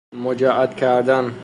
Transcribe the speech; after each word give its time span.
مجعد 0.15 0.75
کردن 0.75 1.33